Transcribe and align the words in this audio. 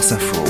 France 0.00 0.12
Info. 0.12 0.44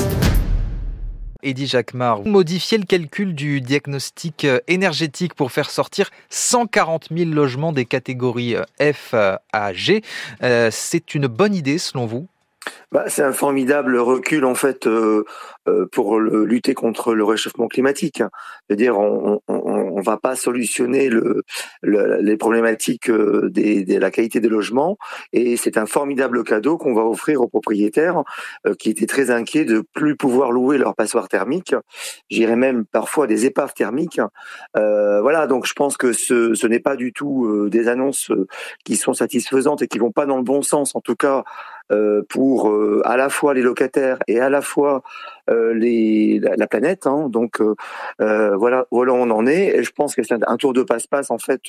Eddy 1.43 1.67
Jacquemart, 1.67 2.23
modifier 2.25 2.77
le 2.77 2.85
calcul 2.85 3.35
du 3.35 3.59
diagnostic 3.59 4.45
euh, 4.45 4.59
énergétique 4.69 5.33
pour 5.33 5.51
faire 5.51 5.69
sortir 5.69 6.09
140 6.29 7.09
000 7.13 7.31
logements 7.31 7.73
des 7.73 7.83
catégories 7.83 8.55
euh, 8.55 8.93
F 8.93 9.13
à 9.13 9.73
G. 9.73 10.03
Euh, 10.41 10.69
c'est 10.71 11.15
une 11.15 11.27
bonne 11.27 11.53
idée 11.53 11.79
selon 11.79 12.05
vous? 12.05 12.27
Bah, 12.91 13.05
c'est 13.07 13.23
un 13.23 13.31
formidable 13.31 13.97
recul 13.97 14.45
en 14.45 14.53
fait 14.53 14.85
euh, 14.85 15.25
euh, 15.67 15.87
pour 15.91 16.19
lutter 16.19 16.73
contre 16.73 17.13
le 17.13 17.23
réchauffement 17.23 17.67
climatique. 17.67 18.21
C'est-à-dire, 18.67 18.99
on, 18.99 19.41
on, 19.47 19.90
va 20.01 20.17
pas 20.17 20.35
solutionner 20.35 21.09
le, 21.09 21.43
les 21.83 22.37
problématiques 22.37 23.09
euh, 23.09 23.49
de 23.51 23.97
la 23.97 24.11
qualité 24.11 24.39
des 24.39 24.49
logements, 24.49 24.97
et 25.33 25.57
c'est 25.57 25.77
un 25.77 25.85
formidable 25.85 26.43
cadeau 26.43 26.77
qu'on 26.77 26.93
va 26.93 27.03
offrir 27.03 27.41
aux 27.41 27.47
propriétaires 27.47 28.23
qui 28.79 28.89
étaient 28.89 29.05
très 29.05 29.31
inquiets 29.31 29.65
de 29.65 29.83
plus 29.93 30.15
pouvoir 30.15 30.51
louer 30.51 30.77
leur 30.77 30.95
passoire 30.95 31.27
thermique. 31.27 31.75
J'irais 32.29 32.55
même 32.55 32.85
parfois 32.85 33.27
des 33.27 33.45
épaves 33.45 33.73
thermiques. 33.73 34.21
voilà, 34.75 35.47
donc 35.47 35.65
je 35.65 35.73
pense 35.73 35.97
que 35.97 36.13
ce, 36.13 36.53
ce 36.53 36.67
n'est 36.67 36.79
pas 36.79 36.95
du 36.95 37.13
tout 37.13 37.69
des 37.69 37.87
annonces 37.87 38.31
qui 38.85 38.95
sont 38.95 39.13
satisfaisantes 39.13 39.81
et 39.81 39.87
qui 39.87 39.99
vont 39.99 40.11
pas 40.11 40.25
dans 40.25 40.37
le 40.37 40.43
bon 40.43 40.61
sens, 40.61 40.95
en 40.95 41.01
tout 41.01 41.15
cas 41.15 41.43
pour 42.29 42.71
à 43.03 43.17
la 43.17 43.29
fois 43.29 43.53
les 43.53 43.61
locataires 43.61 44.19
et 44.27 44.39
à 44.39 44.49
la 44.49 44.61
fois 44.61 45.03
euh, 45.49 45.73
les, 45.73 46.39
la, 46.39 46.67
planète. 46.67 47.07
Hein. 47.07 47.27
donc 47.27 47.61
euh, 47.61 47.75
euh, 48.21 48.55
voilà, 48.55 48.85
voilà 48.91 49.13
où 49.13 49.15
on 49.15 49.29
en 49.31 49.47
est. 49.47 49.77
Et 49.77 49.83
je 49.83 49.91
pense 49.91 50.15
que 50.15 50.23
c'est 50.23 50.35
un, 50.47 50.57
tour 50.57 50.73
de 50.73 50.83
passe-passe 50.83 51.31
en 51.31 51.39
fait 51.39 51.61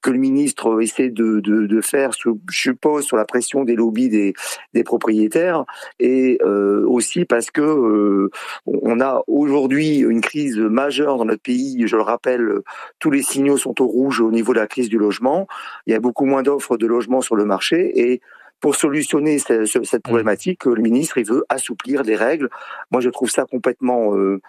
que 0.00 0.10
le 0.10 0.18
ministre 0.18 0.80
essaie 0.80 1.10
de, 1.10 1.40
de, 1.40 1.66
de, 1.66 1.80
faire, 1.80 2.12
je 2.12 2.30
suppose, 2.50 3.04
sur 3.04 3.16
la 3.16 3.24
pression 3.24 3.64
des 3.64 3.74
lobbies 3.74 4.08
des, 4.08 4.32
des 4.74 4.84
propriétaires 4.84 5.64
et 5.98 6.38
aussi 6.42 7.24
parce 7.24 7.50
que 7.50 8.30
on 8.66 9.00
a 9.00 9.22
aujourd'hui 9.26 9.98
une 9.98 10.20
crise 10.20 10.58
majeure 10.58 11.16
dans 11.16 11.24
notre 11.24 11.42
pays. 11.42 11.86
Je 11.86 11.96
le 11.96 12.02
rappelle, 12.02 12.60
tous 12.98 13.10
les 13.10 13.22
signaux 13.22 13.56
sont 13.56 13.80
au 13.82 13.86
rouge 13.86 14.20
au 14.20 14.30
niveau 14.30 14.52
de 14.52 14.60
la 14.60 14.66
crise 14.66 14.88
du 14.88 14.98
logement. 14.98 15.46
Il 15.86 15.92
y 15.92 15.96
a 15.96 16.00
beaucoup 16.00 16.24
moins 16.24 16.42
d'offres 16.42 16.76
de 16.76 16.86
logements 16.86 17.20
sur 17.20 17.36
le 17.36 17.44
marché 17.44 18.10
et 18.10 18.20
pour 18.60 18.76
solutionner 18.76 19.38
cette, 19.38 19.74
mmh. 19.74 19.98
problématique, 20.00 20.64
le 20.64 20.82
ministre 20.82 21.18
il 21.18 21.26
veut 21.26 21.44
assouplir 21.48 22.02
les 22.02 22.16
règles. 22.16 22.48
Moi, 22.90 23.00
je 23.00 23.08
trouve 23.08 23.30
ça 23.30 23.44
complètement 23.44 24.14
euh, 24.16 24.40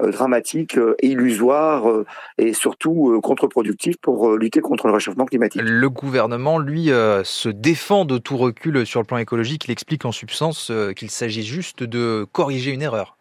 euh, 0.00 0.10
dramatique, 0.10 0.76
euh, 0.76 0.96
illusoire 1.02 1.84
et 2.38 2.52
surtout 2.52 3.20
contre-productif 3.22 3.96
pour 4.00 4.36
lutter 4.36 4.60
contre 4.60 4.86
le 4.88 4.94
réchauffement 4.94 5.26
climatique. 5.26 5.62
Le 5.64 5.90
gouvernement, 5.90 6.58
lui, 6.58 6.86
se 6.86 7.48
défend 7.48 8.04
de 8.04 8.18
tout 8.18 8.36
recul 8.36 8.84
sur 8.84 9.00
le 9.00 9.06
plan 9.06 9.18
écologique. 9.18 9.66
Il 9.66 9.70
explique 9.70 10.04
en 10.04 10.12
substance 10.12 10.72
qu'il 10.96 11.10
s'agit 11.10 11.44
juste 11.44 11.82
de 11.82 12.26
corriger 12.32 12.72
une 12.72 12.82
erreur. 12.82 13.16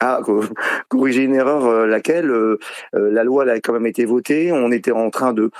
Ah, 0.00 0.20
corriger 0.88 1.24
une 1.24 1.34
erreur, 1.34 1.66
euh, 1.66 1.86
laquelle 1.86 2.30
euh, 2.30 2.58
euh, 2.94 3.10
la 3.10 3.24
loi 3.24 3.48
a 3.50 3.58
quand 3.58 3.72
même 3.72 3.86
été 3.86 4.04
votée. 4.04 4.52
On 4.52 4.70
était 4.70 4.92
en 4.92 5.10
train 5.10 5.32
de 5.32 5.50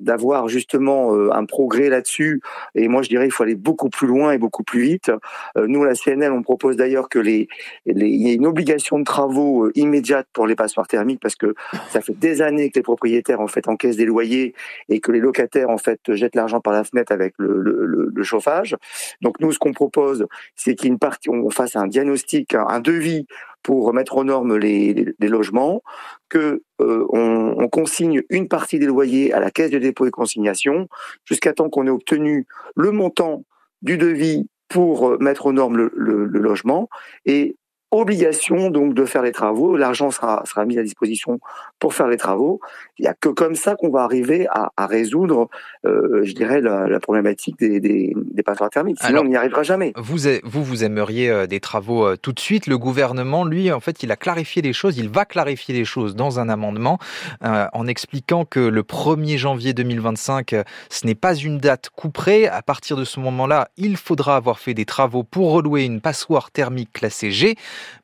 d'avoir 0.00 0.48
justement 0.48 1.14
un 1.32 1.44
progrès 1.44 1.88
là-dessus. 1.88 2.40
Et 2.74 2.88
moi, 2.88 3.02
je 3.02 3.08
dirais, 3.08 3.26
il 3.26 3.30
faut 3.30 3.44
aller 3.44 3.54
beaucoup 3.54 3.88
plus 3.88 4.06
loin 4.06 4.32
et 4.32 4.38
beaucoup 4.38 4.64
plus 4.64 4.80
vite. 4.80 5.10
nous, 5.56 5.84
la 5.84 5.94
CNL, 5.94 6.32
on 6.32 6.42
propose 6.42 6.76
d'ailleurs 6.76 7.08
que 7.08 7.18
les, 7.18 7.48
les, 7.86 8.08
il 8.08 8.22
y 8.22 8.30
ait 8.30 8.34
une 8.34 8.46
obligation 8.46 8.98
de 8.98 9.04
travaux 9.04 9.70
immédiate 9.74 10.26
pour 10.32 10.46
les 10.46 10.56
passoires 10.56 10.88
thermiques 10.88 11.20
parce 11.20 11.36
que 11.36 11.54
ça 11.90 12.00
fait 12.00 12.18
des 12.18 12.42
années 12.42 12.70
que 12.70 12.78
les 12.78 12.82
propriétaires 12.82 13.40
en 13.40 13.46
fait 13.46 13.68
encaissent 13.68 13.96
des 13.96 14.06
loyers 14.06 14.54
et 14.88 15.00
que 15.00 15.12
les 15.12 15.20
locataires 15.20 15.70
en 15.70 15.78
fait 15.78 16.00
jettent 16.08 16.36
l'argent 16.36 16.60
par 16.60 16.72
la 16.72 16.84
fenêtre 16.84 17.12
avec 17.12 17.34
le, 17.38 17.60
le, 17.60 18.10
le 18.12 18.22
chauffage. 18.24 18.76
Donc 19.22 19.40
nous, 19.40 19.52
ce 19.52 19.58
qu'on 19.58 19.72
propose, 19.72 20.26
c'est 20.56 20.74
qu'il 20.74 20.86
y 20.86 20.88
ait 20.88 20.92
une 20.92 20.98
partie, 20.98 21.30
on 21.30 21.50
fasse 21.50 21.76
un 21.76 21.86
diagnostic, 21.86 22.54
un 22.54 22.80
devis 22.80 23.26
pour 23.64 23.92
mettre 23.94 24.18
aux 24.18 24.24
normes 24.24 24.56
les, 24.56 25.14
logements, 25.20 25.82
que 26.28 26.62
euh, 26.80 27.06
on, 27.08 27.66
consigne 27.68 28.22
une 28.28 28.46
partie 28.46 28.78
des 28.78 28.86
loyers 28.86 29.32
à 29.32 29.40
la 29.40 29.50
caisse 29.50 29.70
de 29.70 29.78
dépôt 29.78 30.06
et 30.06 30.10
consignation 30.10 30.86
jusqu'à 31.24 31.52
temps 31.54 31.70
qu'on 31.70 31.86
ait 31.86 31.90
obtenu 31.90 32.46
le 32.76 32.92
montant 32.92 33.44
du 33.82 33.96
devis 33.96 34.46
pour 34.68 35.08
euh, 35.08 35.18
mettre 35.18 35.46
aux 35.46 35.52
normes 35.52 35.76
le, 35.76 35.92
le 35.96 36.26
logement. 36.26 36.88
Et 37.24 37.56
obligation 38.00 38.70
donc 38.70 38.94
de 38.94 39.04
faire 39.04 39.22
les 39.22 39.32
travaux. 39.32 39.76
L'argent 39.76 40.10
sera, 40.10 40.42
sera 40.46 40.64
mis 40.64 40.78
à 40.78 40.82
disposition 40.82 41.38
pour 41.78 41.94
faire 41.94 42.08
les 42.08 42.16
travaux. 42.16 42.60
Il 42.98 43.02
n'y 43.02 43.08
a 43.08 43.14
que 43.14 43.28
comme 43.28 43.54
ça 43.54 43.74
qu'on 43.76 43.90
va 43.90 44.02
arriver 44.02 44.46
à, 44.50 44.72
à 44.76 44.86
résoudre, 44.86 45.48
euh, 45.86 46.20
je 46.24 46.32
dirais, 46.34 46.60
la, 46.60 46.86
la 46.86 47.00
problématique 47.00 47.58
des, 47.58 47.80
des, 47.80 48.14
des 48.16 48.42
passoires 48.42 48.70
thermiques. 48.70 48.98
Sinon, 49.00 49.22
on 49.22 49.24
n'y 49.24 49.36
arrivera 49.36 49.62
jamais. 49.62 49.92
Vous, 49.96 50.18
vous, 50.44 50.64
vous 50.64 50.84
aimeriez 50.84 51.30
euh, 51.30 51.46
des 51.46 51.60
travaux 51.60 52.06
euh, 52.06 52.16
tout 52.16 52.32
de 52.32 52.40
suite. 52.40 52.66
Le 52.66 52.78
gouvernement, 52.78 53.44
lui, 53.44 53.70
en 53.72 53.80
fait, 53.80 54.02
il 54.02 54.10
a 54.12 54.16
clarifié 54.16 54.62
les 54.62 54.72
choses. 54.72 54.98
Il 54.98 55.08
va 55.08 55.24
clarifier 55.24 55.74
les 55.74 55.84
choses 55.84 56.14
dans 56.14 56.40
un 56.40 56.48
amendement 56.48 56.98
euh, 57.44 57.66
en 57.72 57.86
expliquant 57.86 58.44
que 58.44 58.60
le 58.60 58.82
1er 58.82 59.36
janvier 59.36 59.72
2025, 59.72 60.54
ce 60.90 61.06
n'est 61.06 61.14
pas 61.14 61.34
une 61.34 61.58
date 61.58 61.90
couperée. 61.94 62.48
À 62.48 62.62
partir 62.62 62.96
de 62.96 63.04
ce 63.04 63.20
moment-là, 63.20 63.68
il 63.76 63.96
faudra 63.96 64.36
avoir 64.36 64.58
fait 64.58 64.74
des 64.74 64.84
travaux 64.84 65.22
pour 65.22 65.52
relouer 65.52 65.84
une 65.84 66.00
passoire 66.00 66.50
thermique 66.50 66.92
classée 66.92 67.30
G 67.30 67.56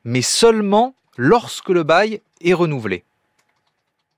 mais 0.03 0.21
seulement 0.21 0.95
lorsque 1.17 1.69
le 1.69 1.83
bail 1.83 2.21
est 2.41 2.53
renouvelé. 2.53 3.03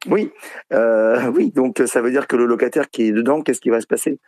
Oui, 0.10 0.32
euh, 0.74 1.32
oui. 1.34 1.52
Donc 1.52 1.82
ça 1.86 2.02
veut 2.02 2.12
dire 2.12 2.28
que 2.28 2.36
le 2.36 2.46
locataire 2.46 2.90
qui 2.90 3.04
est 3.04 3.12
dedans, 3.12 3.42
qu'est-ce 3.42 3.62
qui 3.62 3.70
va 3.70 3.80
se 3.80 3.88
passer? 3.88 4.20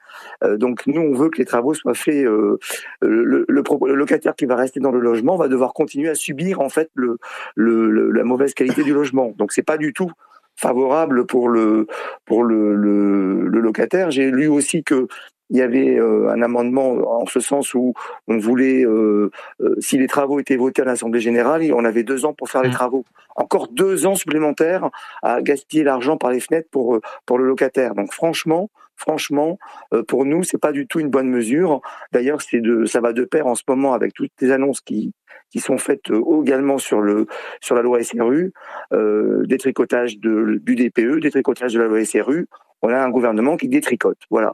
Euh, 0.44 0.58
Donc 0.58 0.88
nous, 0.88 1.02
on 1.02 1.14
veut 1.14 1.30
que 1.30 1.38
les 1.38 1.46
travaux 1.46 1.74
soient 1.74 1.94
faits. 1.94 2.26
Euh, 2.26 2.58
le, 3.02 3.46
locataire 3.50 4.36
qui 4.36 4.46
va 4.46 4.56
rester 4.56 4.80
dans 4.80 4.92
le 4.92 5.00
logement 5.00 5.36
va 5.36 5.48
devoir 5.48 5.74
continuer 5.74 6.10
à 6.10 6.16
subir 6.16 6.62
en 6.62 6.70
fait 6.70 6.90
le, 6.96 7.18
la 7.56 8.24
mauvaise 8.24 8.54
qualité 8.54 8.84
du 8.84 8.94
logement. 8.94 9.34
Donc 9.38 9.52
c'est 9.52 9.64
pas 9.64 9.78
du 9.78 9.92
tout 9.92 10.12
favorable 10.56 11.26
pour 11.26 11.50
le 11.50 11.88
pour 12.26 12.44
le, 12.44 12.76
le 12.76 13.60
locataire. 13.60 14.12
J'ai 14.12 14.32
lu 14.32 14.48
aussi 14.48 14.84
que 14.84 15.08
il 15.50 15.58
y 15.58 15.62
avait 15.62 16.00
euh, 16.00 16.30
un 16.30 16.42
amendement 16.42 17.22
en 17.22 17.26
ce 17.26 17.40
sens 17.40 17.74
où 17.74 17.94
on 18.28 18.38
voulait, 18.38 18.84
euh, 18.84 19.30
euh, 19.62 19.76
si 19.80 19.98
les 19.98 20.08
travaux 20.08 20.40
étaient 20.40 20.56
votés 20.56 20.82
à 20.82 20.86
l'Assemblée 20.86 21.20
générale, 21.20 21.62
on 21.74 21.86
avait 21.86 22.04
deux 22.04 22.26
ans 22.26 22.34
pour 22.34 22.50
faire 22.50 22.64
les 22.64 22.70
mmh. 22.70 22.74
travaux. 22.74 23.06
Encore 23.36 23.68
deux 23.68 24.06
ans 24.06 24.16
supplémentaires 24.16 24.90
à 25.22 25.42
gaspiller 25.42 25.84
l'argent 25.84 26.18
par 26.18 26.32
les 26.32 26.40
fenêtres 26.40 26.70
pour 26.72 27.00
pour 27.26 27.38
le 27.38 27.46
locataire. 27.46 27.94
Donc 27.94 28.14
franchement, 28.14 28.70
franchement, 28.96 29.60
pour 30.08 30.26
nous, 30.26 30.44
c'est 30.44 30.58
pas 30.58 30.72
du 30.72 30.88
tout 30.88 31.00
une 31.00 31.10
bonne 31.10 31.30
mesure. 31.30 31.82
D'ailleurs, 32.14 32.42
c'est 32.42 32.62
de, 32.62 32.86
ça 32.86 33.02
va 33.02 33.12
de 33.12 33.26
pair 33.26 33.46
en 33.46 33.56
ce 33.56 33.64
moment 33.68 33.94
avec 33.94 34.14
toutes 34.14 34.32
les 34.40 34.52
annonces 34.52 34.82
qui 34.82 35.14
qui 35.52 35.60
sont 35.60 35.78
faites 35.78 36.10
également 36.42 36.78
sur 36.78 37.02
le 37.02 37.28
sur 37.62 37.76
la 37.76 37.82
loi 37.82 38.04
SRU, 38.04 38.52
euh, 38.94 39.46
des 39.46 39.58
tricotages 39.58 40.20
de, 40.20 40.60
du 40.62 40.76
DPE, 40.76 41.20
des 41.20 41.32
tricotages 41.32 41.74
de 41.74 41.80
la 41.80 41.88
loi 41.88 42.04
SRU. 42.04 42.48
On 42.82 42.90
a 42.90 42.98
un 42.98 43.10
gouvernement 43.10 43.58
qui 43.58 43.70
détricote. 43.70 44.20
Voilà. 44.30 44.54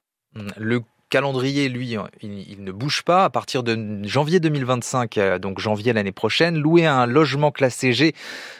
Le 0.57 0.81
calendrier, 1.09 1.69
lui, 1.69 1.97
il, 2.21 2.63
ne 2.63 2.71
bouge 2.71 3.03
pas. 3.03 3.25
À 3.25 3.29
partir 3.29 3.63
de 3.63 3.99
janvier 4.03 4.39
2025, 4.39 5.17
euh, 5.17 5.39
donc 5.39 5.59
janvier 5.59 5.93
l'année 5.93 6.11
prochaine, 6.11 6.57
louer 6.57 6.85
un 6.85 7.05
logement 7.05 7.51
classé 7.51 7.93
G, 7.93 8.15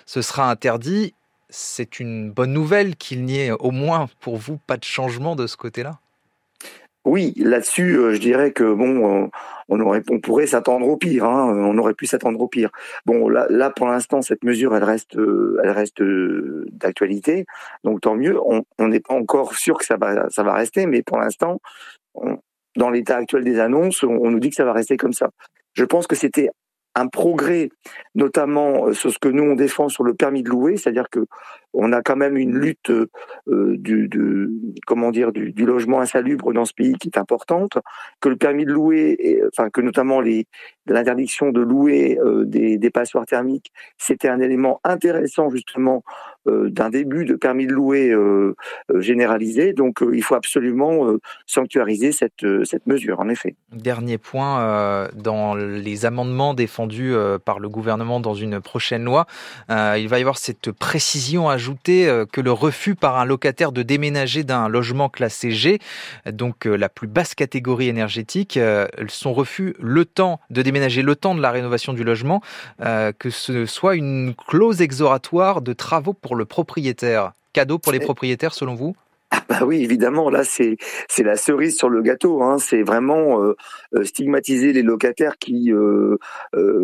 ce 0.06 0.22
sera 0.22 0.52
interdit. 0.52 1.14
C'est 1.50 2.00
une 2.00 2.32
bonne 2.32 2.54
nouvelle 2.54 2.96
qu'il 2.96 3.24
n'y 3.24 3.40
ait 3.40 3.52
au 3.52 3.72
moins 3.72 4.08
pour 4.20 4.38
vous 4.38 4.58
pas 4.58 4.78
de 4.78 4.84
changement 4.84 5.36
de 5.36 5.48
ce 5.48 5.58
côté-là? 5.58 6.00
Oui, 7.12 7.34
là-dessus, 7.36 7.98
euh, 7.98 8.14
je 8.14 8.20
dirais 8.20 8.54
que 8.54 8.74
bon, 8.74 9.26
euh, 9.26 9.28
on, 9.68 9.82
on 9.82 10.20
pourrait 10.22 10.48
s'attendre 10.48 10.88
au 10.88 10.96
pire. 10.96 11.26
Hein, 11.26 11.54
on 11.58 11.78
aurait 11.78 11.94
pu 11.94 12.06
s'attendre 12.06 12.40
au 12.40 12.48
pire. 12.48 12.70
Bon, 13.06 13.28
là, 13.28 13.70
pour 13.70 13.88
l'instant, 13.88 14.22
cette 14.22 14.46
mesure, 14.46 14.74
elle 14.78 14.86
reste, 14.86 15.18
reste 15.18 16.02
d'actualité. 16.72 17.46
Donc 17.84 18.00
tant 18.00 18.16
mieux. 18.16 18.40
On 18.40 18.88
n'est 18.88 19.02
pas 19.02 19.14
encore 19.14 19.56
sûr 19.56 19.78
que 19.78 19.84
ça 19.84 19.98
va, 19.98 20.54
rester, 20.54 20.86
mais 20.86 21.04
pour 21.04 21.20
l'instant, 21.20 21.60
dans 22.78 22.90
l'état 22.90 23.18
actuel 23.18 23.44
des 23.44 23.60
annonces, 23.60 24.04
on, 24.04 24.32
nous 24.32 24.40
dit 24.40 24.50
que 24.50 24.56
ça 24.56 24.64
va 24.64 24.72
rester 24.72 24.96
comme 24.96 25.14
ça. 25.14 25.32
Je 25.74 25.84
pense 25.84 26.08
que 26.08 26.16
c'était 26.16 26.50
un 26.96 27.08
progrès, 27.08 27.70
notamment 28.16 28.88
euh, 28.88 28.94
sur 28.94 29.12
ce 29.12 29.20
que 29.20 29.30
nous 29.30 29.44
on 29.44 29.56
défend 29.56 29.90
sur 29.90 30.04
le 30.04 30.14
permis 30.14 30.44
de 30.44 30.50
louer, 30.50 30.78
c'est-à-dire 30.78 31.10
que 31.10 31.26
on 31.74 31.94
a 31.94 32.02
quand 32.02 32.16
même 32.16 32.38
une 32.38 32.58
lutte 32.58 32.90
euh, 32.90 33.08
du, 33.78 34.10
comment 34.86 35.12
dire 35.12 35.32
du, 35.32 35.54
logement 35.66 36.02
insalubre 36.02 36.54
dans 36.54 36.66
ce 36.66 36.74
pays 36.74 36.96
qui 36.96 37.10
est 37.10 37.18
importante, 37.18 37.78
que 38.20 38.30
le 38.30 38.36
permis 38.36 38.66
de 38.66 38.74
louer, 38.74 39.42
enfin 39.48 39.70
que 39.70 39.82
notamment 39.82 40.22
l'interdiction 40.86 41.52
de 41.52 41.62
louer 41.62 42.18
euh, 42.20 42.46
des, 42.46 42.90
passoires 42.92 43.26
thermiques, 43.26 43.72
c'était 43.98 44.28
un 44.28 44.42
élément 44.42 44.82
intéressant 44.84 45.50
justement 45.50 46.04
d'un 46.46 46.90
début 46.90 47.24
de 47.24 47.36
permis 47.36 47.68
de 47.68 47.72
louer 47.72 48.14
généralisé. 48.96 49.74
Donc 49.74 50.04
il 50.12 50.24
faut 50.24 50.36
absolument 50.36 51.16
sanctuariser 51.46 52.12
cette, 52.12 52.46
cette 52.66 52.88
mesure, 52.88 53.20
en 53.20 53.30
effet. 53.30 53.56
Dernier 53.72 54.18
point, 54.18 55.08
dans 55.16 55.54
les 55.56 56.06
amendements 56.06 56.54
défendus 56.54 57.14
par 57.46 57.60
le 57.60 57.70
gouvernement 57.70 58.20
dans 58.20 58.34
une 58.34 58.60
prochaine 58.60 59.06
loi, 59.06 59.28
il 59.70 60.08
va 60.10 60.18
y 60.18 60.22
avoir 60.22 60.40
cette 60.40 60.72
précision 60.72 61.50
ajoutée 61.62 62.12
que 62.32 62.42
le 62.42 62.52
refus 62.52 62.96
par 62.96 63.20
un 63.20 63.26
locataire 63.26 63.72
de 63.72 63.84
déménager 63.84 64.44
d'un 64.44 64.68
logement 64.68 65.10
classé 65.10 65.52
G, 65.52 65.78
donc 66.26 66.66
la 66.66 66.90
plus 66.90 67.08
basse 67.08 67.36
catégorie 67.36 67.88
énergétique, 67.88 68.60
son 69.10 69.34
refus 69.34 69.76
le 69.80 70.06
temps 70.06 70.40
de 70.50 70.64
déménager, 70.64 71.04
le 71.04 71.16
temps 71.16 71.36
de 71.36 71.42
la 71.42 71.52
rénovation 71.52 71.94
du 71.94 72.04
logement, 72.04 72.42
que 72.80 73.30
ce 73.30 73.68
soit 73.68 73.96
une 73.96 74.34
clause 74.34 74.82
exoratoire 74.82 75.62
de 75.62 75.74
travaux 75.74 76.14
pour 76.14 76.36
le 76.36 76.46
propriétaire. 76.46 77.32
Cadeau 77.54 77.78
pour 77.78 77.92
les 77.92 78.00
propriétaires 78.00 78.56
selon 78.56 78.74
vous? 78.74 78.96
Bah 79.48 79.60
oui, 79.66 79.84
évidemment, 79.84 80.30
là 80.30 80.44
c'est 80.44 80.78
c'est 81.08 81.24
la 81.24 81.36
cerise 81.36 81.78
sur 81.78 81.90
le 81.90 82.02
gâteau. 82.02 82.44
Hein. 82.44 82.58
C'est 82.58 82.84
vraiment 82.84 83.42
euh, 83.42 83.56
euh, 83.96 84.04
stigmatiser 84.04 84.74
les 84.74 84.82
locataires 84.82 85.38
qui 85.38 85.72
euh, 85.72 86.18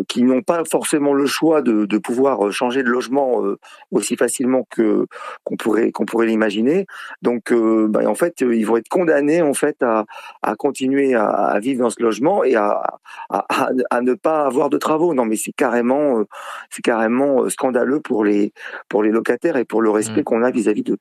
qui 0.08 0.22
n'ont 0.22 0.42
pas 0.42 0.62
forcément 0.70 1.12
le 1.12 1.26
choix 1.26 1.60
de, 1.62 1.84
de 1.84 1.98
pouvoir 1.98 2.50
changer 2.50 2.82
de 2.82 2.88
logement 2.88 3.42
aussi 3.90 4.16
facilement 4.16 4.66
que 4.70 5.06
qu'on 5.44 5.56
pourrait 5.56 5.92
qu'on 5.92 6.06
pourrait 6.06 6.26
l'imaginer. 6.26 6.86
Donc, 7.20 7.52
bah, 7.52 8.00
en 8.06 8.14
fait, 8.14 8.40
ils 8.40 8.64
vont 8.64 8.78
être 8.78 8.88
condamnés 8.88 9.42
en 9.42 9.54
fait 9.54 9.82
à, 9.82 10.04
à 10.42 10.54
continuer 10.56 11.14
à, 11.14 11.26
à 11.26 11.58
vivre 11.60 11.80
dans 11.82 11.90
ce 11.90 12.02
logement 12.02 12.44
et 12.44 12.54
à, 12.56 12.82
à, 13.28 13.46
à 13.90 14.00
ne 14.00 14.14
pas 14.14 14.46
avoir 14.46 14.70
de 14.70 14.78
travaux. 14.78 15.12
Non, 15.12 15.24
mais 15.26 15.36
c'est 15.36 15.52
carrément 15.52 16.24
c'est 16.70 16.82
carrément 16.82 17.48
scandaleux 17.50 18.00
pour 18.00 18.24
les 18.24 18.52
pour 18.88 19.02
les 19.02 19.10
locataires 19.10 19.56
et 19.56 19.64
pour 19.64 19.82
le 19.82 19.90
respect 19.90 20.22
mmh. 20.22 20.24
qu'on 20.24 20.42
a 20.42 20.50
vis-à-vis 20.50 20.82
d'eux. 20.82 20.96